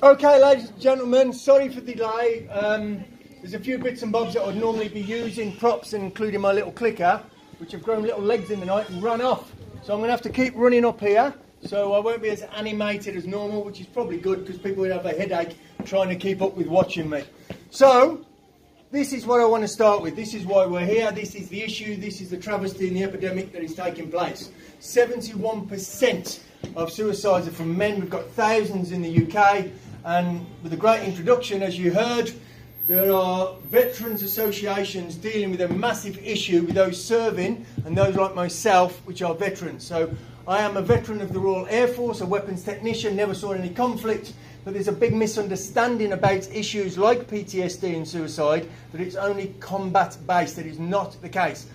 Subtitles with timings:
[0.00, 2.46] Okay, ladies and gentlemen, sorry for the delay.
[2.50, 3.02] Um,
[3.40, 6.70] there's a few bits and bobs that I'd normally be using, props, including my little
[6.70, 7.20] clicker,
[7.58, 9.50] which have grown little legs in the night and run off.
[9.82, 11.34] So I'm going to have to keep running up here.
[11.64, 14.92] So I won't be as animated as normal, which is probably good because people would
[14.92, 17.24] have a headache trying to keep up with watching me.
[17.70, 18.24] So,
[18.92, 20.14] this is what I want to start with.
[20.14, 21.10] This is why we're here.
[21.10, 21.96] This is the issue.
[21.96, 24.52] This is the travesty and the epidemic that is taking place.
[24.80, 26.40] 71%
[26.76, 27.98] of suicides are from men.
[27.98, 29.66] We've got thousands in the UK.
[30.04, 32.32] And with a great introduction, as you heard,
[32.86, 38.34] there are veterans associations dealing with a massive issue with those serving and those like
[38.34, 39.84] myself, which are veterans.
[39.84, 40.10] So
[40.46, 43.68] I am a veteran of the Royal Air Force, a weapons technician, never saw any
[43.68, 44.32] conflict,
[44.64, 50.16] but there's a big misunderstanding about issues like PTSD and suicide that it's only combat
[50.26, 50.56] based.
[50.56, 51.66] That is not the case.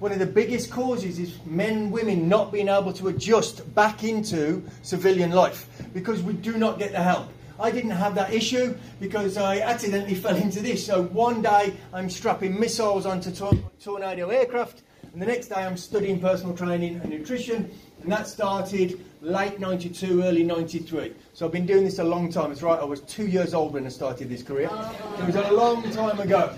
[0.00, 4.04] One of the biggest causes is men and women not being able to adjust back
[4.04, 7.28] into civilian life because we do not get the help.
[7.60, 10.86] I didn't have that issue because I accidentally fell into this.
[10.86, 15.76] So one day I'm strapping missiles onto tor- tornado aircraft, and the next day I'm
[15.76, 17.70] studying personal training and nutrition,
[18.02, 21.12] and that started late 92, early 93.
[21.32, 22.52] So I've been doing this a long time.
[22.52, 24.70] It's right, I was two years old when I started this career.
[25.18, 26.56] It was a long time ago.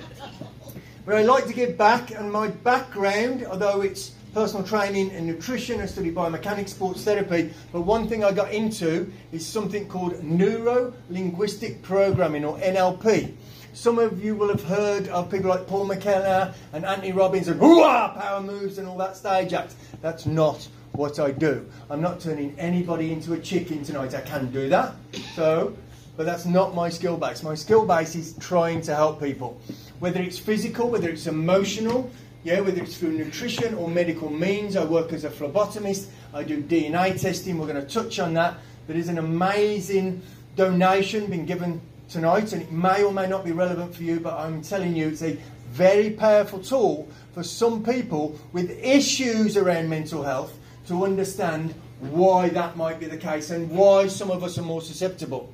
[1.06, 5.80] But I like to give back, and my background, although it's personal training and nutrition.
[5.80, 7.52] I studied biomechanics, sports therapy.
[7.72, 13.34] But one thing I got into is something called neuro linguistic programming or NLP.
[13.72, 17.60] Some of you will have heard of people like Paul McKenna and Anthony Robbins and
[17.60, 18.20] Hooah!
[18.20, 19.74] power moves and all that stage act.
[20.02, 21.66] That's not what I do.
[21.88, 24.14] I'm not turning anybody into a chicken tonight.
[24.14, 24.94] I can do that.
[25.34, 25.76] So,
[26.16, 27.42] but that's not my skill base.
[27.44, 29.60] My skill base is trying to help people.
[30.00, 32.10] Whether it's physical, whether it's emotional,
[32.42, 34.76] yeah, whether it's through nutrition or medical means.
[34.76, 36.08] I work as a phlebotomist.
[36.32, 37.58] I do DNA testing.
[37.58, 38.58] We're going to touch on that.
[38.86, 40.22] There is an amazing
[40.56, 44.34] donation being given tonight, and it may or may not be relevant for you, but
[44.34, 45.38] I'm telling you, it's a
[45.70, 50.52] very powerful tool for some people with issues around mental health
[50.88, 54.82] to understand why that might be the case and why some of us are more
[54.82, 55.52] susceptible.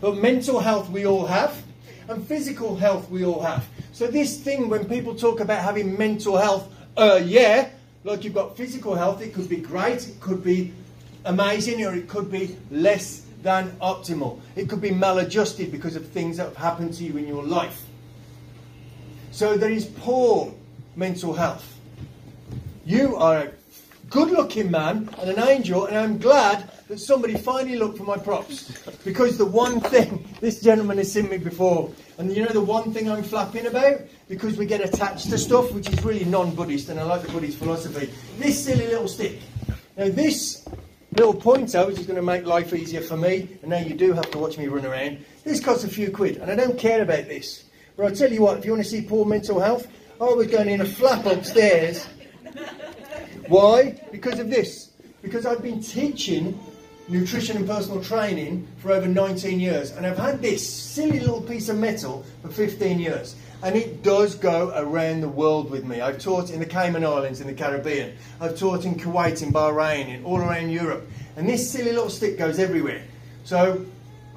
[0.00, 1.62] But mental health we all have,
[2.08, 3.66] and physical health we all have.
[3.92, 7.68] So this thing, when people talk about having mental health, uh, yeah,
[8.04, 10.72] like you've got physical health, it could be great, it could be
[11.24, 14.40] amazing, or it could be less than optimal.
[14.56, 17.82] It could be maladjusted because of things that have happened to you in your life.
[19.30, 20.52] So there is poor
[20.96, 21.78] mental health.
[22.84, 23.52] You are a
[24.10, 28.16] good looking man and an angel, and I'm glad that somebody finally looked for my
[28.16, 28.72] props.
[29.04, 32.92] Because the one thing, this gentleman has seen me before, and you know the one
[32.92, 34.00] thing I'm flapping about?
[34.28, 37.32] Because we get attached to stuff which is really non Buddhist, and I like the
[37.32, 38.10] Buddhist philosophy.
[38.38, 39.38] This silly little stick.
[39.96, 40.66] Now, this
[41.12, 44.12] little pointer, which is going to make life easier for me, and now you do
[44.14, 47.02] have to watch me run around, this costs a few quid, and I don't care
[47.02, 47.64] about this.
[47.96, 49.88] But I'll tell you what, if you want to see poor mental health,
[50.20, 52.06] I was going in a flap upstairs.
[53.48, 54.00] Why?
[54.10, 54.90] Because of this.
[55.20, 56.58] Because I've been teaching
[57.08, 61.68] nutrition and personal training for over 19 years, and I've had this silly little piece
[61.68, 63.36] of metal for 15 years.
[63.60, 66.00] And it does go around the world with me.
[66.00, 68.16] I've taught in the Cayman Islands, in the Caribbean.
[68.40, 71.08] I've taught in Kuwait, in Bahrain, in all around Europe.
[71.36, 73.02] And this silly little stick goes everywhere.
[73.42, 73.84] So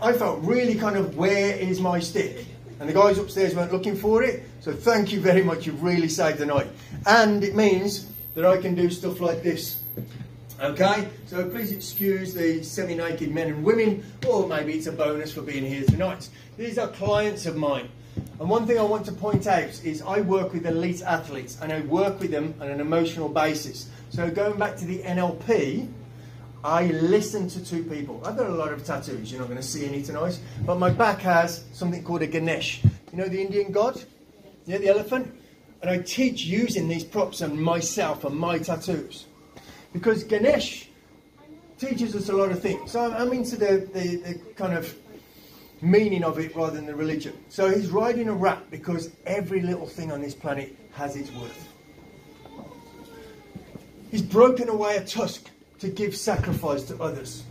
[0.02, 2.48] I felt really kind of, where is my stick?
[2.80, 4.44] And the guys upstairs weren't looking for it.
[4.62, 5.68] So thank you very much.
[5.68, 6.68] You've really saved the night.
[7.06, 9.84] And it means that I can do stuff like this.
[10.62, 15.34] Okay, so please excuse the semi naked men and women, or maybe it's a bonus
[15.34, 16.30] for being here tonight.
[16.56, 17.90] These are clients of mine.
[18.40, 21.74] And one thing I want to point out is I work with elite athletes and
[21.74, 23.90] I work with them on an emotional basis.
[24.12, 25.92] So going back to the NLP,
[26.64, 28.22] I listen to two people.
[28.24, 30.92] I've got a lot of tattoos, you're not going to see any tonight, but my
[30.92, 32.84] back has something called a Ganesh.
[32.84, 34.00] You know the Indian god?
[34.68, 35.34] Yeah, the elephant?
[35.82, 39.26] And I teach using these props on myself and my tattoos
[39.94, 40.88] because Ganesh
[41.78, 42.92] teaches us a lot of things.
[42.92, 44.96] So I'm into the, the, the kind of
[45.82, 47.34] meaning of it rather than the religion.
[47.50, 51.68] So he's riding a rat because every little thing on this planet has its worth.
[54.12, 55.50] He's broken away a tusk
[55.80, 57.44] to give sacrifice to others.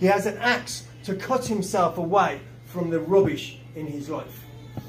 [0.00, 4.44] He has an axe to cut himself away from the rubbish in his life.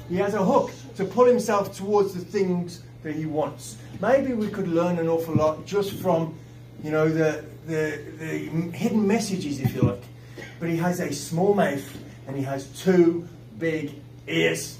[0.08, 3.76] He has a hook to pull himself towards the things that he wants.
[4.00, 6.38] Maybe we could learn an awful lot just from,
[6.82, 8.26] you know, the, the, the
[8.76, 10.02] hidden messages, if you like.
[10.58, 13.94] But he has a small mouth and he has two big
[14.26, 14.78] ears.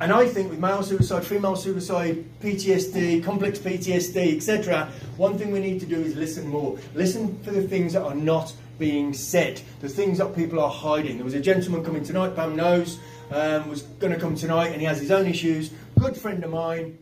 [0.00, 5.60] And I think with male suicide, female suicide, PTSD, complex PTSD, etc., one thing we
[5.60, 6.78] need to do is listen more.
[6.94, 11.16] Listen for the things that are not being said, the things that people are hiding.
[11.16, 12.98] There was a gentleman coming tonight, Pam knows,
[13.30, 15.70] um, was going to come tonight, and he has his own issues.
[15.98, 16.98] Good friend of mine,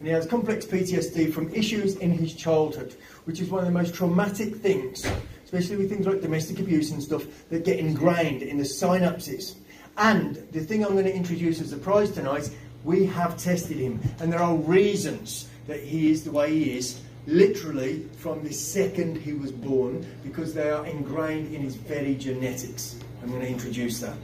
[0.00, 2.94] and he has complex PTSD from issues in his childhood,
[3.24, 5.06] which is one of the most traumatic things,
[5.44, 9.56] especially with things like domestic abuse and stuff, that get ingrained in the synapses.
[9.98, 12.48] And the thing I'm going to introduce as a prize tonight,
[12.82, 17.02] we have tested him, and there are reasons that he is the way he is
[17.26, 22.96] literally from the second he was born because they are ingrained in his very genetics.
[23.22, 24.16] I'm going to introduce that.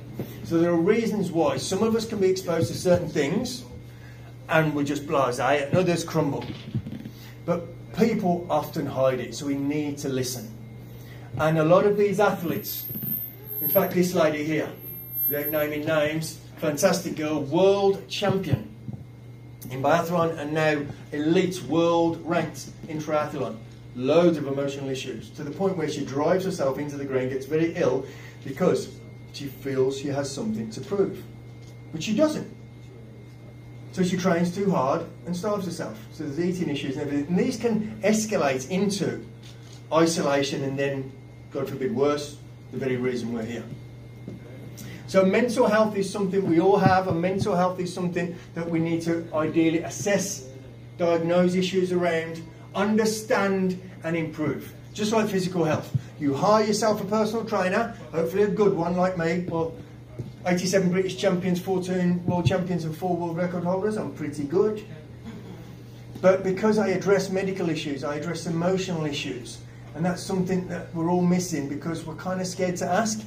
[0.45, 3.66] So there are reasons why some of us can be exposed to certain things
[4.49, 5.79] and we just blasé and eh?
[5.79, 6.45] others crumble.
[7.45, 7.67] But
[7.97, 10.51] people often hide it, so we need to listen.
[11.39, 12.87] And a lot of these athletes,
[13.61, 14.71] in fact, this lady here,
[15.29, 18.75] without naming names, fantastic girl, world champion
[19.71, 20.83] in biathlon and now
[21.13, 23.57] elite world ranked in triathlon.
[23.95, 27.47] Loads of emotional issues to the point where she drives herself into the ground, gets
[27.47, 28.07] very ill
[28.45, 28.95] because
[29.33, 31.23] she feels she has something to prove,
[31.93, 32.56] but she doesn't.
[33.97, 35.99] So she trains too hard and starves herself.
[36.13, 37.29] So there's eating issues and everything.
[37.29, 39.25] And these can escalate into
[39.91, 41.11] isolation and then,
[41.51, 42.37] God forbid, worse,
[42.73, 43.65] the very reason we're here.
[45.07, 48.81] So mental health is something we all have, and mental health is something that we
[48.81, 50.47] need to ideally assess,
[50.99, 52.43] diagnose issues around,
[52.75, 54.75] understand, and improve.
[54.93, 55.91] Just like physical health.
[56.21, 59.47] You hire yourself a personal trainer, hopefully a good one like me.
[59.49, 59.75] Well,
[60.47, 63.97] 87 British champions, 14 world champions, and four world record holders.
[63.97, 64.85] I'm pretty good.
[66.21, 69.59] But because I address medical issues, I address emotional issues.
[69.95, 73.25] And that's something that we're all missing because we're kind of scared to ask.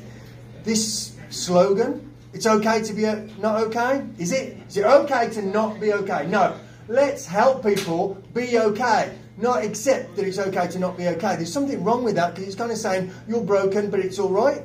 [0.63, 2.05] This slogan.
[2.31, 4.05] It's okay to be uh, not okay?
[4.17, 4.57] Is it?
[4.67, 6.27] Is it okay to not be okay?
[6.27, 6.55] No.
[6.87, 11.35] Let's help people be okay, not accept that it's okay to not be okay.
[11.35, 14.29] There's something wrong with that because it's kind of saying you're broken, but it's all
[14.29, 14.63] right.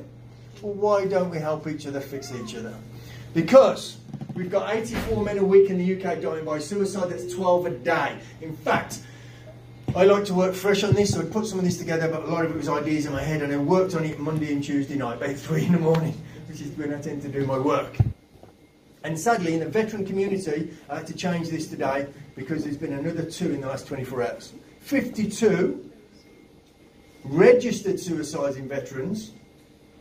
[0.65, 2.73] Well, why don't we help each other fix each other?
[3.35, 3.97] Because
[4.33, 7.11] we've got 84 men a week in the UK dying by suicide.
[7.11, 8.17] That's 12 a day.
[8.41, 9.03] In fact,
[9.95, 12.23] I like to work fresh on this, so I put some of this together, but
[12.23, 14.51] a lot of it was ideas in my head, and I worked on it Monday
[14.51, 17.45] and Tuesday night, about three in the morning which is when I tend to do
[17.45, 17.95] my work.
[19.03, 22.93] And sadly, in the veteran community, I had to change this today because there's been
[22.93, 24.53] another two in the last 24 hours.
[24.79, 25.91] 52
[27.23, 29.31] registered suicides in veterans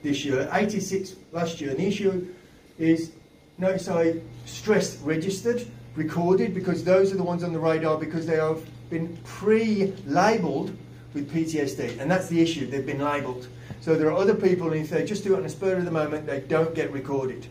[0.05, 1.71] this year, 86 last year.
[1.71, 2.33] And the issue
[2.79, 3.11] is,
[3.59, 5.67] notice I stressed registered,
[5.97, 10.77] recorded, because those are the ones on the radar because they have been pre-labelled
[11.15, 11.99] with PTSD.
[11.99, 13.49] And that's the issue, they've been labelled.
[13.81, 15.85] So there are other people, and if they just do it on the spur of
[15.85, 17.47] the moment, they don't get recorded.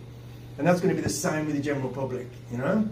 [0.57, 2.87] And that's going to be the same with the general public, you know?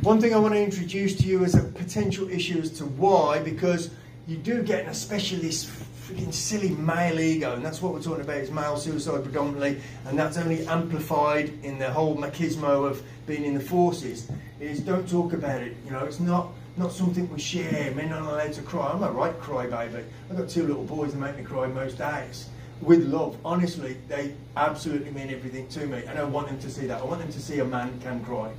[0.00, 3.38] One thing I want to introduce to you as a potential issue as to why,
[3.38, 3.90] because
[4.26, 8.36] you do get, especially this freaking silly male ego, and that's what we're talking about
[8.36, 13.54] is male suicide predominantly, and that's only amplified in the whole machismo of being in
[13.54, 14.30] the forces,
[14.60, 15.76] is don't talk about it.
[15.84, 17.92] You know, it's not not something we share.
[17.94, 18.90] Men aren't allowed to cry.
[18.90, 20.04] I'm a right cry baby.
[20.30, 22.48] I've got two little boys that make me cry most days.
[22.80, 26.86] With love, honestly, they absolutely mean everything to me, and I want them to see
[26.86, 27.00] that.
[27.00, 28.50] I want them to see a man can cry.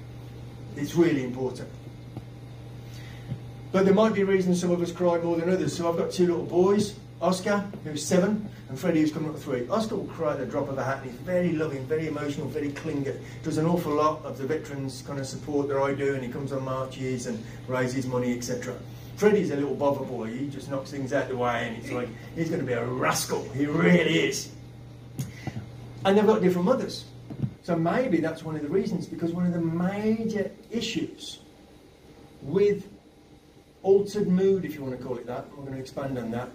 [0.76, 1.70] It's really important.
[3.74, 5.76] But there might be reasons some of us cry more than others.
[5.76, 6.94] So I've got two little boys.
[7.22, 9.68] Oscar, who's seven, and Freddie, who's coming up three.
[9.70, 12.48] Oscar will cry at the drop of a hat, and he's very loving, very emotional,
[12.50, 13.14] very clingy.
[13.44, 16.30] Does an awful lot of the veterans kind of support that I do, and he
[16.30, 18.76] comes on marches and raises money, etc.
[19.16, 20.28] Freddie's a little bother boy.
[20.28, 22.86] He just knocks things out the way, and it's like he's going to be a
[22.86, 23.42] rascal.
[23.52, 24.52] He really is.
[26.06, 27.06] And they've got different mothers.
[27.64, 31.40] So maybe that's one of the reasons, because one of the major issues
[32.42, 32.86] with
[33.84, 36.50] altered mood, if you want to call it that, I'm going to expand on that,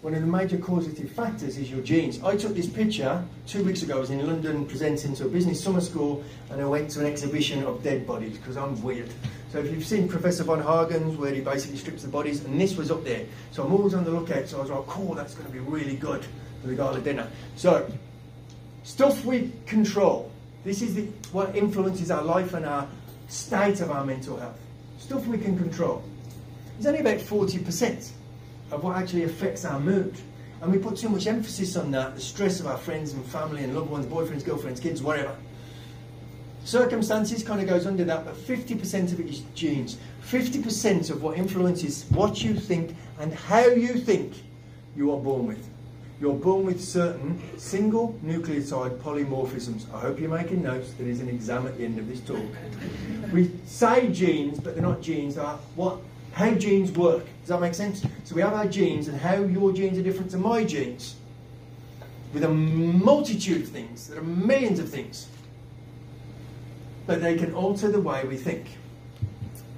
[0.00, 2.22] one of the major causative factors is your genes.
[2.22, 3.96] I took this picture two weeks ago.
[3.96, 7.06] I was in London presenting to a business summer school and I went to an
[7.06, 9.10] exhibition of dead bodies because I'm weird.
[9.50, 12.76] So if you've seen Professor Von Hagen's where he basically strips the bodies and this
[12.76, 13.26] was up there.
[13.50, 14.46] So I'm always on the lookout.
[14.46, 16.24] So I was like, cool, that's going to be really good
[16.60, 17.28] for the gala dinner.
[17.56, 17.90] So
[18.84, 20.30] stuff we control.
[20.64, 22.86] This is the, what influences our life and our
[23.26, 24.60] state of our mental health.
[24.98, 26.02] Stuff we can control.
[26.76, 28.10] It's only about 40%
[28.70, 30.14] of what actually affects our mood.
[30.60, 33.62] And we put too much emphasis on that, the stress of our friends and family
[33.62, 35.36] and loved ones, boyfriends, girlfriends, kids, whatever.
[36.64, 39.96] Circumstances kind of goes under that, but 50% of it is genes.
[40.28, 44.34] 50% of what influences what you think and how you think
[44.96, 45.67] you are born with.
[46.20, 49.92] You're born with certain single nucleotide polymorphisms.
[49.94, 50.92] I hope you're making notes.
[50.98, 52.44] There is an exam at the end of this talk.
[53.32, 55.36] We say genes, but they're not genes.
[55.36, 55.98] They are what
[56.32, 57.24] how genes work.
[57.40, 58.04] Does that make sense?
[58.24, 61.16] So we have our genes and how your genes are different to my genes
[62.32, 64.08] with a multitude of things.
[64.08, 65.28] There are millions of things.
[67.06, 68.66] But they can alter the way we think.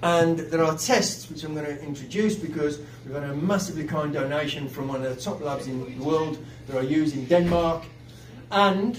[0.03, 4.13] And there are tests which I'm going to introduce because we've had a massively kind
[4.13, 6.39] donation from one of the top labs in the world
[6.69, 7.85] that I use in Denmark.
[8.51, 8.99] And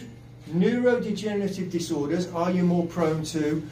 [0.50, 3.68] neurodegenerative disorders, are you more prone to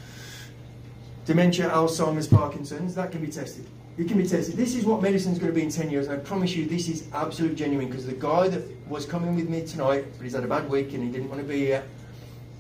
[1.26, 2.96] dementia, Alzheimer's, Parkinson's?
[2.96, 3.66] That can be tested.
[4.00, 4.56] It can be tested.
[4.56, 6.08] This is what medicine is going to be in 10 years.
[6.08, 9.50] and I promise you this is absolute genuine because the guy that was coming with
[9.50, 11.84] me tonight, but he's had a bad week and he didn't want to be here.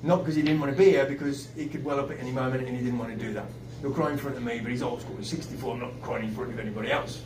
[0.03, 2.31] Not because he didn't want to be here, because he could well up at any
[2.31, 3.45] moment and he didn't want to do that.
[3.81, 5.15] He'll cry in front of me, but he's old school.
[5.17, 7.21] He's 64, I'm not crying in front of anybody else.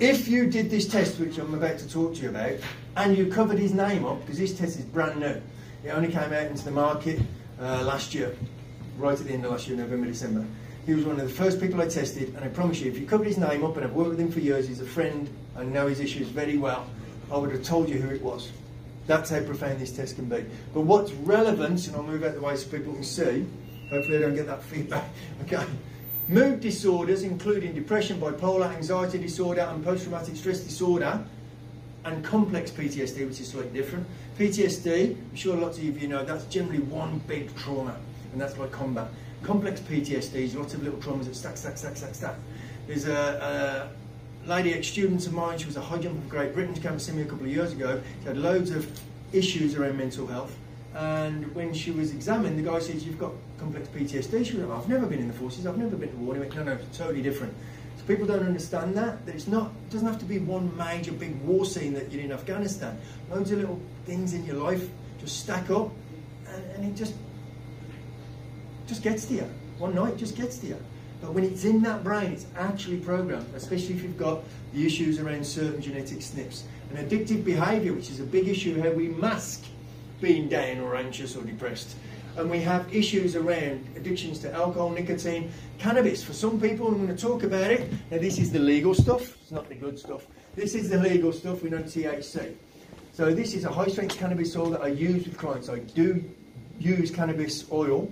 [0.00, 2.54] If you did this test, which I'm about to talk to you about,
[2.96, 5.40] and you covered his name up, because this test is brand new,
[5.84, 7.20] it only came out into the market
[7.60, 8.36] uh, last year,
[8.96, 10.44] right at the end of last year, November, December.
[10.86, 13.06] He was one of the first people I tested, and I promise you, if you
[13.06, 15.64] covered his name up, and I've worked with him for years, he's a friend, I
[15.64, 16.88] know his issues very well,
[17.30, 18.50] I would have told you who it was.
[19.06, 20.44] That's how profound this test can be.
[20.74, 23.46] But what's relevant, and I'll move out the way so people can see,
[23.90, 25.04] hopefully I don't get that feedback,
[25.42, 25.64] okay.
[26.28, 31.24] Mood disorders, including depression, bipolar, anxiety disorder, and post-traumatic stress disorder,
[32.04, 34.06] and complex PTSD, which is slightly different.
[34.38, 37.96] PTSD, I'm sure lots of you know, that's generally one big trauma,
[38.32, 39.08] and that's like combat.
[39.42, 42.34] Complex PTSD is lots of little traumas that stack, stack, stack, stack, stack.
[42.86, 43.88] There's a,
[44.46, 46.92] a lady, ex-student of mine, she was a high jumper from Great Britain, she came
[46.92, 48.00] to see me a couple of years ago.
[48.20, 49.00] She had loads of
[49.32, 50.56] issues around mental health.
[50.94, 54.46] And when she was examined, the guy says, you've got complex PTSD.
[54.46, 56.34] She went, I've never been in the forces, I've never been to war.
[56.34, 57.54] He went, no, no, it's totally different.
[57.98, 61.12] So people don't understand that, that it's not, it doesn't have to be one major
[61.12, 62.98] big war scene that you're in Afghanistan.
[63.30, 64.88] Loads of little things in your life
[65.20, 65.90] just stack up
[66.46, 67.14] and, and it just
[68.86, 69.50] just gets to you.
[69.76, 70.76] One night just gets to you.
[71.20, 74.42] But when it's in that brain, it's actually programmed, especially if you've got
[74.72, 76.62] the issues around certain genetic SNPs.
[76.90, 79.64] And addictive behaviour, which is a big issue, how we mask
[80.20, 81.96] being down or anxious or depressed.
[82.36, 86.22] And we have issues around addictions to alcohol, nicotine, cannabis.
[86.22, 87.90] For some people, I'm going to talk about it.
[88.10, 90.26] Now, this is the legal stuff, it's not the good stuff.
[90.54, 92.54] This is the legal stuff, we know THC.
[93.12, 95.68] So, this is a high strength cannabis oil that I use with clients.
[95.68, 96.22] I do
[96.78, 98.08] use cannabis oil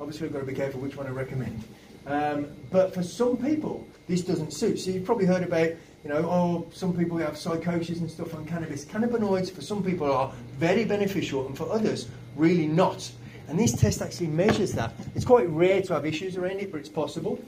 [0.00, 1.64] Obviously, we've got to be careful which one I recommend.
[2.06, 4.78] Um, but for some people, this doesn't suit.
[4.78, 5.70] So you've probably heard about,
[6.04, 8.84] you know, oh, some people have psychosis and stuff on cannabis.
[8.84, 13.10] Cannabinoids for some people are very beneficial, and for others, really not.
[13.48, 14.92] And this test actually measures that.
[15.14, 17.42] It's quite rare to have issues around it, but it's possible.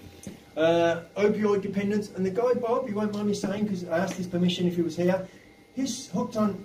[0.57, 4.15] Uh, opioid dependence, and the guy Bob, you won't mind me saying because I asked
[4.15, 5.29] his permission if he was here.
[5.75, 6.65] He's hooked on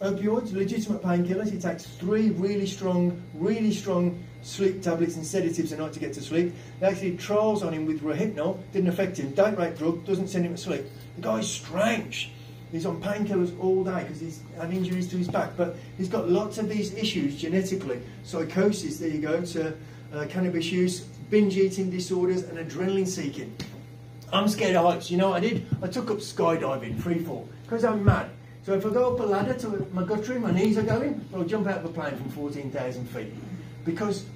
[0.00, 1.50] opioids, legitimate painkillers.
[1.50, 6.12] He takes three really strong, really strong sleep tablets and sedatives a night to get
[6.14, 6.54] to sleep.
[6.80, 9.32] They actually trials on him with Rohypnol, didn't affect him.
[9.32, 10.84] Don't rate drug, doesn't send him to sleep.
[11.16, 12.30] The guy's strange.
[12.70, 16.28] He's on painkillers all day because he's had injuries to his back, but he's got
[16.28, 18.00] lots of these issues genetically.
[18.22, 19.74] Psychosis, there you go, to
[20.12, 21.00] uh, cannabis use,
[21.30, 23.54] binge eating disorders, and adrenaline seeking.
[24.32, 25.10] I'm scared of heights.
[25.10, 25.66] You know what I did?
[25.82, 28.30] I took up skydiving, free fall, because I'm mad.
[28.64, 31.44] So if I go up a ladder to my guttering, my knees are going, I'll
[31.44, 33.32] jump out of a plane from 14,000 feet.
[33.84, 34.26] Because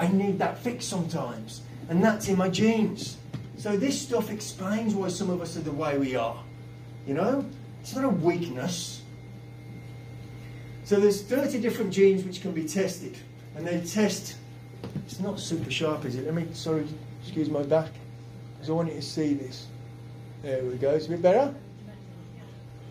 [0.00, 1.60] I need that fix sometimes.
[1.90, 3.18] And that's in my genes.
[3.58, 6.42] So this stuff explains why some of us are the way we are.
[7.06, 7.44] You know?
[7.82, 9.02] It's not a weakness.
[10.84, 13.18] So there's 30 different genes which can be tested.
[13.54, 14.36] And they test,
[15.04, 16.24] it's not super sharp, is it?
[16.24, 16.86] Let me, sorry,
[17.22, 17.90] excuse my back.
[18.54, 19.66] Because I want you to see this.
[20.42, 20.94] There we go.
[20.94, 21.54] It's a bit better.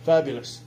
[0.04, 0.60] Fabulous.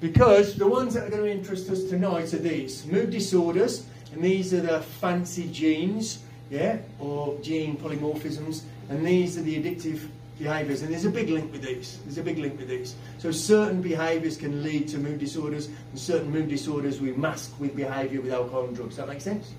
[0.00, 4.22] Because the ones that are going to interest us tonight are these mood disorders, and
[4.22, 10.82] these are the fancy genes, yeah, or gene polymorphisms, and these are the addictive behaviours.
[10.82, 11.98] And there's a big link with these.
[12.04, 12.94] There's a big link with these.
[13.18, 17.74] So certain behaviours can lead to mood disorders, and certain mood disorders we mask with
[17.74, 18.96] behaviour with alcohol and drugs.
[18.96, 19.52] Does that make sense?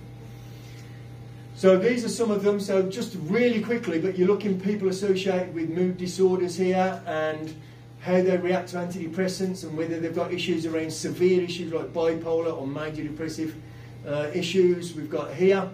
[1.55, 2.59] So these are some of them.
[2.59, 7.53] So just really quickly, but you're looking people associated with mood disorders here, and
[8.03, 12.53] how they react to antidepressants and whether they've got issues around severe issues like bipolar
[12.53, 13.55] or major depressive
[14.07, 14.95] uh, issues.
[14.95, 15.69] We've got here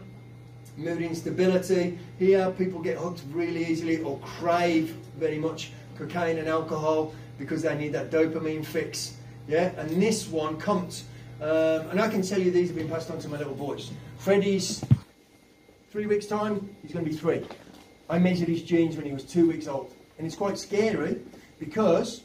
[0.77, 1.97] mood instability.
[2.17, 7.75] Here people get hooked really easily or crave very much cocaine and alcohol because they
[7.77, 9.17] need that dopamine fix.
[9.47, 11.05] Yeah, and this one comes.
[11.41, 13.91] Um, and I can tell you these have been passed on to my little boys.
[14.17, 14.83] Freddie's
[15.91, 17.45] three weeks time, he's going to be three.
[18.09, 19.93] I measured his genes when he was two weeks old.
[20.17, 21.19] And it's quite scary
[21.59, 22.21] because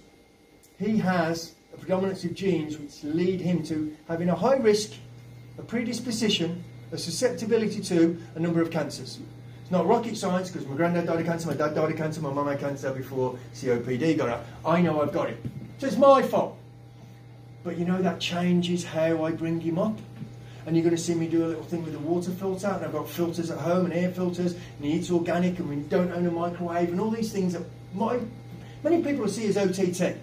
[0.78, 4.92] he has a predominance of genes which lead him to having a high risk,
[5.58, 9.18] a predisposition, a susceptibility to a number of cancers.
[9.62, 12.20] It's not rocket science because my granddad died of cancer, my dad died of cancer,
[12.20, 14.46] my mum had cancer before COPD got it.
[14.64, 15.38] I know I've got it.
[15.78, 16.58] So it's my fault.
[17.62, 19.99] But you know that changes how I bring him up.
[20.66, 22.84] And you're going to see me do a little thing with a water filter, and
[22.84, 26.11] I've got filters at home and air filters, and he eats organic, and we don't
[26.12, 27.62] own a microwave, and all these things that
[27.94, 28.18] my,
[28.82, 30.16] many people will see as OTT.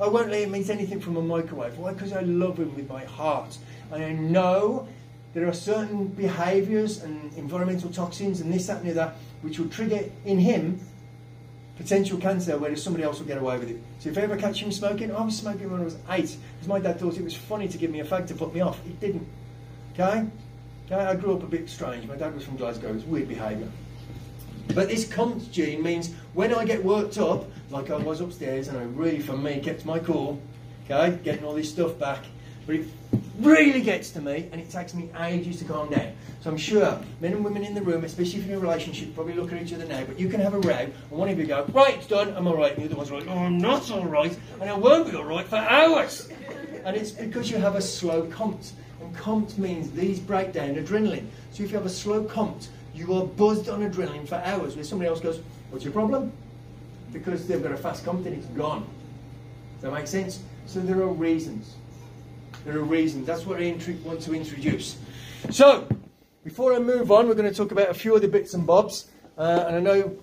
[0.00, 1.76] I won't let him eat anything from a microwave.
[1.78, 1.92] Why?
[1.92, 3.58] Because I love him with my heart.
[3.92, 4.88] And I know
[5.34, 9.68] there are certain behaviours and environmental toxins and this, that, and the other, which will
[9.68, 10.80] trigger in him
[11.76, 13.80] potential cancer, whereas somebody else will get away with it.
[14.00, 16.66] So if I ever catch him smoking, I was smoking when I was eight, because
[16.66, 18.84] my dad thought it was funny to give me a fag to put me off.
[18.84, 19.26] It didn't.
[19.94, 20.26] Okay?
[20.86, 22.06] Okay, I grew up a bit strange.
[22.06, 22.88] My dad was from Glasgow.
[22.88, 23.68] It was weird behaviour.
[24.74, 28.76] But this COMT gene means when I get worked up, like I was upstairs, and
[28.76, 30.40] I really, for me, kept my cool,
[30.90, 32.24] okay, getting all this stuff back,
[32.66, 32.88] but it
[33.38, 36.12] really gets to me, and it takes me ages to calm down.
[36.40, 39.14] So I'm sure men and women in the room, especially if you're in a relationship,
[39.14, 41.38] probably look at each other now, but you can have a row, and one of
[41.38, 43.58] you go, right, it's done, I'm all right, and the other one's like, oh, I'm
[43.58, 46.28] not all right, and I won't be all right for hours.
[46.84, 48.72] And it's because you have a slow COMT.
[49.00, 51.26] And COMT means these break down adrenaline.
[51.52, 54.84] So if you have a slow COMT, you are buzzed on adrenaline for hours, where
[54.84, 55.40] somebody else goes,
[55.70, 56.32] What's your problem?
[57.12, 58.86] Because they've got a fast COMT and it's gone.
[59.74, 60.40] Does that make sense?
[60.66, 61.74] So there are reasons.
[62.68, 63.26] There are reasons.
[63.26, 64.98] That's what I want to introduce.
[65.48, 65.88] So,
[66.44, 69.08] before I move on, we're going to talk about a few other bits and bobs.
[69.38, 70.14] Uh, and I know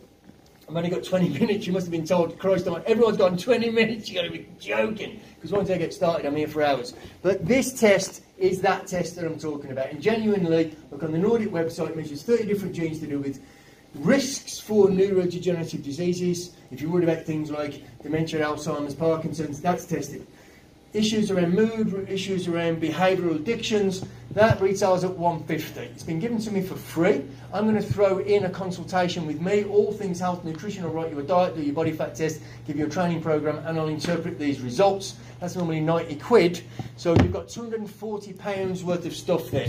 [0.70, 1.66] I've only got 20 minutes.
[1.66, 4.08] You must have been told, Christ, everyone's got 20 minutes.
[4.10, 5.20] You've got to be joking.
[5.34, 6.94] Because once I get started, I'm here for hours.
[7.24, 9.90] But this test is that test that I'm talking about.
[9.90, 13.44] And genuinely, look on the Nordic website, it measures 30 different genes to do with
[13.96, 16.56] risks for neurodegenerative diseases.
[16.70, 20.28] If you're worried about things like dementia, Alzheimer's, Parkinson's, that's tested.
[20.96, 25.82] Issues around mood, issues around behavioural addictions, that retails at 150.
[25.82, 27.22] It's been given to me for free.
[27.54, 30.86] I'm going to throw in a consultation with me, all things health, and nutrition.
[30.86, 33.58] I'll write you a diet, do your body fat test, give you a training program,
[33.66, 35.16] and I'll interpret these results.
[35.42, 36.62] That's normally 90 quid.
[36.96, 39.68] So you've got 240 pounds worth of stuff there.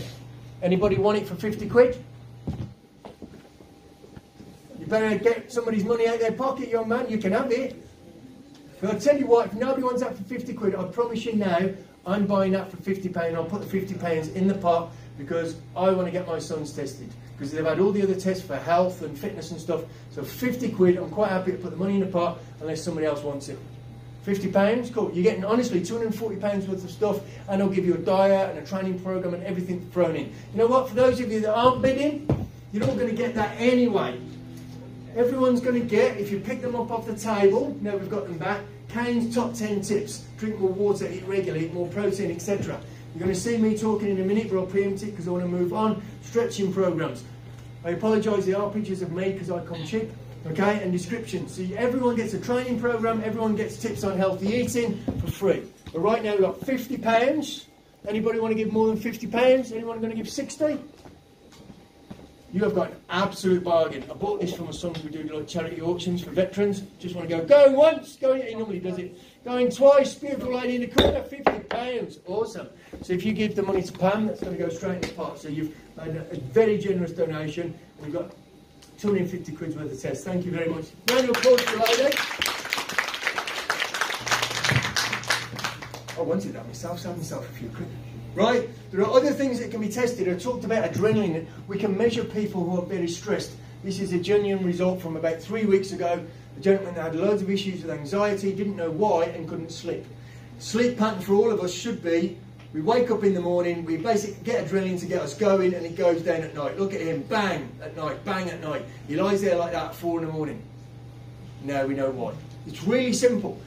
[0.62, 2.04] Anybody want it for 50 quid?
[4.78, 7.10] You better get somebody's money out of their pocket, young man.
[7.10, 7.82] You can have it.
[8.88, 11.70] I'll tell you what, if nobody wants that for 50 quid, I promise you now,
[12.06, 13.34] I'm buying that for 50 pounds.
[13.34, 16.72] I'll put the 50 pounds in the pot because I want to get my sons
[16.72, 17.10] tested.
[17.36, 19.82] Because they've had all the other tests for health and fitness and stuff.
[20.10, 23.06] So 50 quid, I'm quite happy to put the money in the pot unless somebody
[23.06, 23.58] else wants it.
[24.22, 25.12] 50 pounds, cool.
[25.12, 28.58] You're getting honestly 240 pounds worth of stuff, and I'll give you a diet and
[28.58, 30.26] a training program and everything thrown in.
[30.52, 30.88] You know what?
[30.88, 32.26] For those of you that aren't bidding,
[32.72, 34.18] you're not going to get that anyway.
[35.14, 38.24] Everyone's going to get, if you pick them up off the table, now we've got
[38.24, 40.24] them back, Cain's top 10 tips.
[40.38, 42.80] Drink more water, eat regularly, eat more protein, etc.
[43.14, 45.30] You're going to see me talking in a minute, but I'll preempt it because I
[45.30, 46.02] want to move on.
[46.22, 47.24] Stretching programs.
[47.84, 50.10] I apologise, there are pictures of me because I come cheap
[50.50, 51.48] okay, and description.
[51.48, 55.62] So everyone gets a training program, everyone gets tips on healthy eating for free.
[55.92, 57.66] But right now we've got 50 pounds.
[58.06, 59.72] Anybody want to give more than 50 pounds?
[59.72, 60.78] Anyone going to give 60?
[62.56, 64.02] You have got an absolute bargain.
[64.10, 66.84] I bought this from a son who do like charity auctions for veterans.
[66.98, 69.14] Just want to go, going once, going, he normally does it.
[69.44, 72.18] Going twice, beautiful lady in the corner, 50 pounds.
[72.24, 72.68] Awesome.
[73.02, 75.08] So if you give the money to Pam, that's going to go straight in the
[75.08, 75.38] pot.
[75.38, 77.78] So you've made a, very generous donation.
[78.00, 78.30] We've got
[79.00, 80.24] 250 quid worth of tests.
[80.24, 80.86] Thank you very much.
[81.10, 82.16] Round of applause for the lady.
[86.16, 87.88] I wanted that myself, saved myself a few quid.
[88.36, 88.68] Right?
[88.92, 90.28] There are other things that can be tested.
[90.28, 91.46] I talked about adrenaline.
[91.68, 93.52] We can measure people who are very stressed.
[93.82, 96.22] This is a genuine result from about three weeks ago.
[96.56, 100.04] A gentleman had loads of issues with anxiety, didn't know why, and couldn't sleep.
[100.58, 102.38] Sleep pattern for all of us should be
[102.76, 105.86] we wake up in the morning, we basically get adrenaline to get us going, and
[105.86, 106.78] it goes down at night.
[106.78, 108.84] Look at him, bang at night, bang at night.
[109.08, 110.62] He lies there like that at four in the morning.
[111.62, 112.34] Now we know why.
[112.66, 113.58] It's really simple.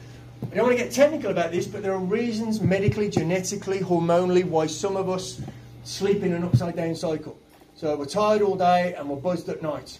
[0.42, 4.44] I don't want to get technical about this, but there are reasons medically, genetically, hormonally
[4.44, 5.40] why some of us
[5.84, 7.38] sleep in an upside down cycle.
[7.76, 9.98] So we're tired all day and we're buzzed at night.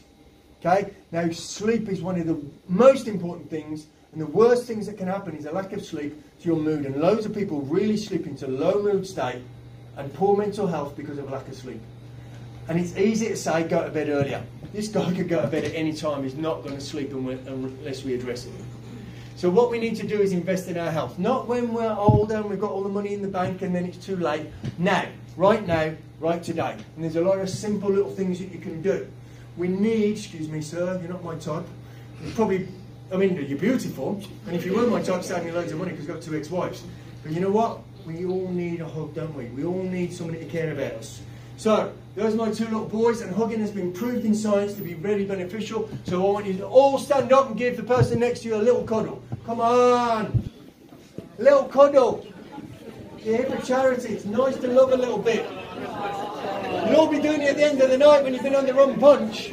[0.59, 0.93] Okay?
[1.13, 5.07] Now, sleep is one of the most important things, and the worst things that can
[5.07, 6.85] happen is a lack of sleep to your mood.
[6.85, 9.43] And loads of people really slip into low mood state
[9.97, 11.81] and poor mental health because of lack of sleep.
[12.69, 14.45] And it's easy to say go to bed earlier.
[14.73, 16.25] This guy could go to bed at any time.
[16.25, 18.53] He's not going to sleep unless we address it.
[19.41, 21.19] So what we need to do is invest in our health.
[21.19, 23.87] Not when we're older and we've got all the money in the bank and then
[23.87, 24.47] it's too late.
[24.77, 26.77] Now, right now, right today.
[26.95, 29.11] And there's a lot of simple little things that you can do.
[29.57, 31.65] We need, excuse me, sir, you're not my type.
[32.23, 32.69] You're probably
[33.11, 35.93] I mean, you're beautiful, and if you were my type, save me loads of money
[35.93, 36.85] because I've got two ex-wives.
[37.23, 37.81] But you know what?
[38.07, 39.47] We all need a hug, don't we?
[39.47, 41.21] We all need somebody to care about us.
[41.57, 44.83] So, Those are my two little boys, and hugging has been proved in science to
[44.83, 45.89] be really beneficial.
[46.05, 48.57] So I want you to all stand up and give the person next to you
[48.57, 49.23] a little cuddle.
[49.47, 50.51] Come on.
[51.39, 52.27] Little cuddle.
[53.19, 54.15] You're here for charity.
[54.15, 55.49] It's nice to love a little bit.
[56.89, 58.67] You'll all be doing it at the end of the night when you've been on
[58.67, 59.53] the rum punch.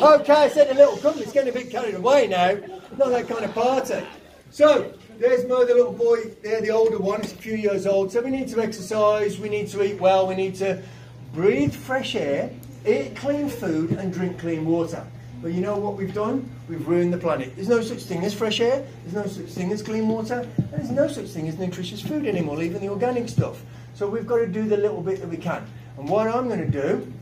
[0.00, 2.52] Okay, I said a little company's getting a bit carried away now.
[2.96, 4.06] Not that kind of party.
[4.52, 8.12] So, there's Mo, the little boy, there, the older one, he's a few years old.
[8.12, 10.80] So we need to exercise, we need to eat well, we need to
[11.34, 12.48] breathe fresh air,
[12.86, 15.04] eat clean food, and drink clean water.
[15.42, 16.48] But you know what we've done?
[16.68, 17.56] We've ruined the planet.
[17.56, 20.70] There's no such thing as fresh air, there's no such thing as clean water, and
[20.70, 23.60] there's no such thing as nutritious food anymore, even the organic stuff.
[23.94, 25.66] So we've got to do the little bit that we can.
[25.96, 27.12] And what I'm going to do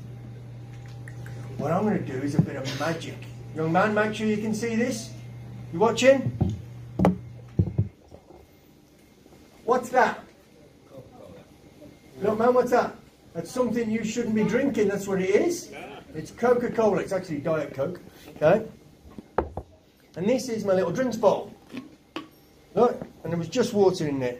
[1.58, 3.16] what I'm going to do is a bit of magic.
[3.54, 5.10] Young man, make sure you can see this.
[5.72, 6.32] You watching?
[9.64, 10.22] What's that?
[12.20, 12.94] Look, man, what's that?
[13.34, 14.88] That's something you shouldn't be drinking.
[14.88, 15.70] That's what it is.
[16.14, 16.98] It's Coca-Cola.
[16.98, 18.00] It's actually Diet Coke.
[18.36, 18.64] Okay.
[20.16, 21.52] And this is my little drinks bowl.
[22.74, 24.38] Look, and there was just water in there.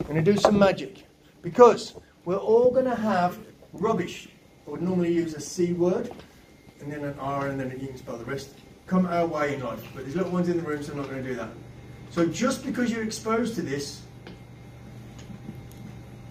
[0.00, 1.04] I'm going to do some magic
[1.42, 3.38] because we're all going to have
[3.72, 4.28] rubbish
[4.70, 6.12] I would normally use a C word
[6.80, 8.50] and then an R and then you can spell the rest.
[8.86, 9.82] Come our way in life.
[9.92, 11.48] But there's little ones in the room, so I'm not going to do that.
[12.10, 14.02] So just because you're exposed to this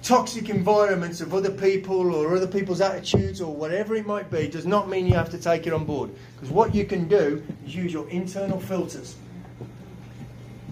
[0.04, 4.66] toxic environments of other people or other people's attitudes or whatever it might be does
[4.66, 6.10] not mean you have to take it on board.
[6.36, 9.18] Because what you can do is use your internal filters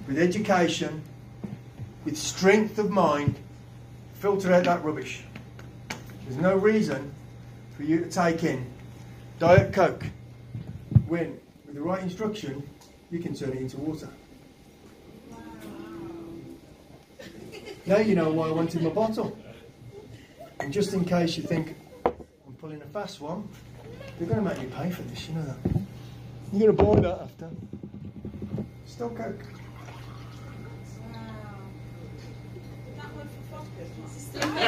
[0.07, 1.01] with education,
[2.05, 3.35] with strength of mind,
[4.13, 5.25] filter out that rubbish.
[6.23, 7.11] There's no reason
[7.77, 8.65] for you to take in
[9.37, 10.03] Diet Coke
[11.05, 12.67] when, with the right instruction,
[13.11, 14.09] you can turn it into water.
[17.85, 19.37] Now you know why I wanted my bottle.
[20.59, 23.47] And just in case you think I'm pulling a fast one,
[24.17, 25.57] they're going to make you pay for this, you know that.
[26.51, 27.49] You're going to buy that after.
[28.87, 29.43] Still Coke.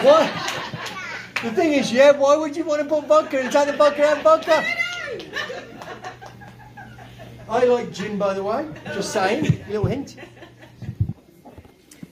[0.03, 0.95] What?
[1.43, 4.03] The thing is, yeah, why would you want to put vodka and take the vodka
[4.03, 4.65] out vodka?
[7.47, 8.67] I like gin, by the way.
[8.87, 10.17] Just saying, little hint.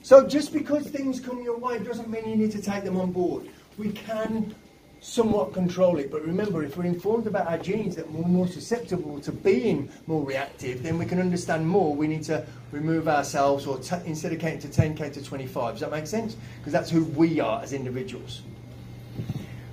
[0.02, 3.12] So just because things come your way doesn't mean you need to take them on
[3.12, 3.50] board.
[3.76, 4.54] We can
[5.00, 9.20] somewhat control it, but remember, if we're informed about our genes that we're more susceptible
[9.20, 11.94] to being more reactive, then we can understand more.
[11.94, 15.74] We need to remove ourselves, or instead of counting to 10, count to 25.
[15.74, 16.34] Does that make sense?
[16.58, 18.40] Because that's who we are as individuals.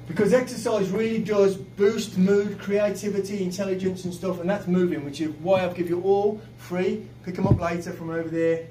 [0.07, 5.29] Because exercise really does boost mood, creativity, intelligence and stuff, and that's moving, which is
[5.41, 8.67] why I've given you all free, pick them up later from over there,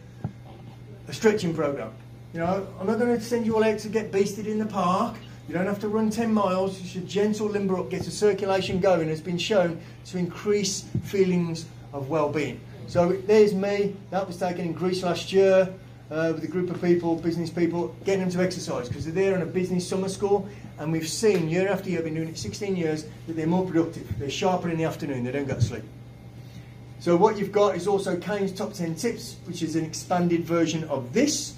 [1.09, 1.93] a stretching program.
[2.33, 4.67] You know, I'm not going to send you all out to get beasted in the
[4.67, 5.17] park.
[5.49, 6.81] You don't have to run 10 miles.
[6.81, 9.09] You should gentle limber up, get the circulation going.
[9.09, 12.61] It's been shown to increase feelings of well-being.
[12.87, 13.97] So there's me.
[14.11, 15.73] That was taken in Greece last year
[16.11, 19.35] uh, with a group of people, business people, getting them to exercise because they're there
[19.35, 22.77] on a business summer school and we've seen year after year, been doing it 16
[22.77, 24.19] years, that they're more productive.
[24.19, 25.85] They're sharper in the afternoon, they don't go to sleep.
[27.01, 30.85] So what you've got is also Cain's Top 10 Tips, which is an expanded version
[30.85, 31.55] of this,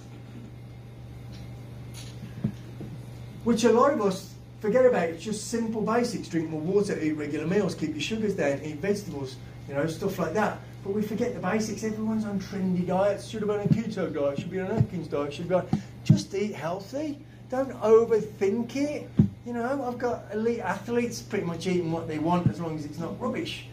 [3.45, 5.05] which a lot of us forget about.
[5.05, 6.29] It's just simple basics.
[6.29, 9.37] Drink more water, eat regular meals, keep your sugars down, eat vegetables,
[9.69, 10.59] you know, stuff like that.
[10.87, 11.83] But we forget the basics.
[11.83, 13.27] Everyone's on trendy diets.
[13.27, 14.39] Should have been a keto diet.
[14.39, 15.35] Should be on an Atkins diet.
[15.35, 15.67] Should be on...
[16.05, 17.19] Just eat healthy.
[17.51, 19.11] Don't overthink it.
[19.45, 22.85] You know, I've got elite athletes pretty much eating what they want as long as
[22.85, 23.67] it's not rubbish.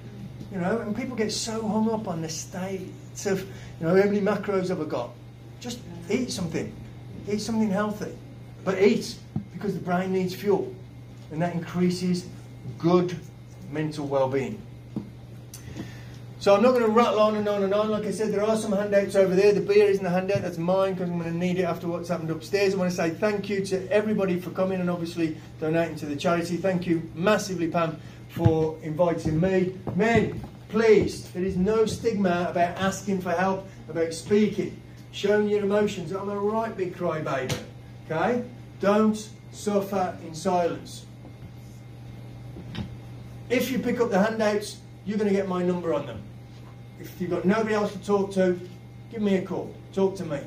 [0.52, 2.89] You know, and people get so hung up on the state
[3.28, 3.47] of, you
[3.86, 5.12] know, how many macros have I got?
[5.60, 6.73] Just eat something.
[7.32, 8.17] Eat something healthy.
[8.65, 9.15] But eat
[9.54, 10.73] because the brain needs fuel.
[11.32, 12.26] And that increases
[12.80, 13.15] good
[13.71, 14.60] mental well-being.
[16.44, 17.90] So I'm not going to rattle on and on and on.
[17.90, 19.54] Like I said, there are some handouts over there.
[19.54, 22.10] The beer isn't a handout, that's mine because I'm going to need it after what's
[22.10, 22.74] happened upstairs.
[22.74, 26.18] I want to say thank you to everybody for coming and obviously donating to the
[26.18, 26.58] charity.
[26.58, 29.74] Thank you massively, Pam, for inviting me.
[29.96, 34.82] Men, please, there is no stigma about asking for help, about speaking,
[35.14, 36.12] showing your emotions.
[36.12, 37.58] I'm a right big crybaby.
[38.12, 38.44] Okay?
[38.82, 41.06] Don't suffer in silence.
[43.50, 46.22] If you pick up the handouts, you're going to get my number on them
[47.00, 48.60] if you've got nobody else to talk to,
[49.12, 49.74] give me a call.
[49.94, 50.40] Talk to me.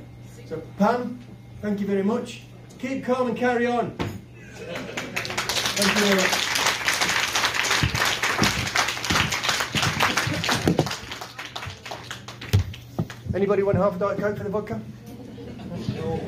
[0.47, 1.19] So, Pam,
[1.63, 2.43] thank you very much.
[2.79, 3.97] Keep calm and carry on.
[3.97, 6.47] Thank you very much.
[13.35, 14.81] Anybody want half a Diet Coke for the vodka?
[15.95, 16.21] No.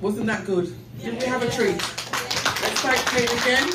[0.00, 0.74] Wasn't that good?
[1.00, 1.76] Didn't we have a treat?
[2.62, 3.68] Let's thank Kate again.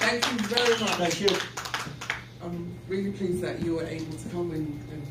[0.00, 0.90] Thank you very much.
[0.96, 1.61] Thank you.
[2.92, 5.02] I'm really pleased that you were able to come and, and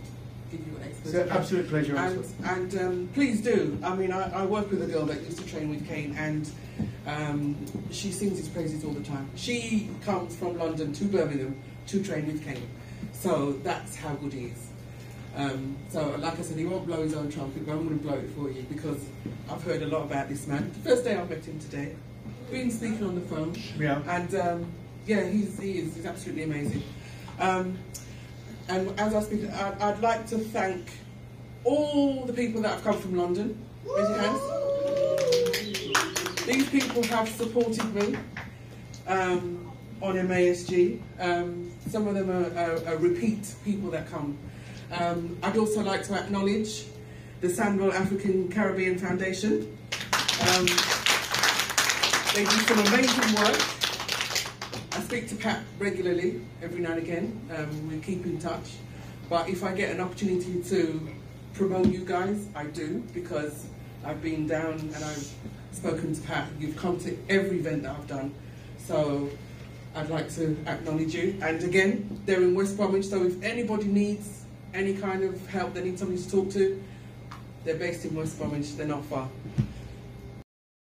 [0.51, 1.95] give your It's an absolute pleasure.
[1.95, 3.79] And, and um, please do.
[3.83, 6.47] I mean, I, I work with a girl that used to train with Cain, and
[7.07, 7.57] um,
[7.89, 9.27] she sings his praises all the time.
[9.35, 12.69] She comes from London to Birmingham to train with Cain,
[13.13, 14.67] so that's how good he is.
[15.35, 18.05] Um, so, like I said, he won't blow his own trumpet, but I'm going to
[18.05, 19.03] blow it for you because
[19.49, 20.71] I've heard a lot about this man.
[20.83, 21.95] The first day I met him today,
[22.51, 24.03] been speaking on the phone, Yeah.
[24.07, 24.71] and um,
[25.07, 26.83] yeah, he's he is he's absolutely amazing.
[27.41, 27.77] Um,
[28.69, 30.91] and as I speak, I'd, I'd like to thank
[31.63, 33.59] all the people that have come from London.
[36.45, 38.15] These people have supported me
[39.07, 40.99] um, on MASG.
[41.19, 44.37] Um, some of them are, are, are repeat people that come.
[44.91, 46.85] Um, I'd also like to acknowledge
[47.41, 49.77] the Sandwell African Caribbean Foundation.
[50.41, 50.65] Um,
[52.35, 53.70] they do some amazing work.
[55.11, 57.41] Speak to Pat regularly, every now and again.
[57.53, 58.75] Um, we keep in touch.
[59.29, 61.05] But if I get an opportunity to
[61.53, 63.65] promote you guys, I do because
[64.05, 65.29] I've been down and I've
[65.73, 66.47] spoken to Pat.
[66.57, 68.33] You've come to every event that I've done.
[68.77, 69.29] So
[69.95, 71.37] I'd like to acknowledge you.
[71.41, 75.83] And again, they're in West Bromwich, so if anybody needs any kind of help, they
[75.83, 76.81] need somebody to talk to,
[77.65, 79.27] they're based in West Bromwich, they're not far.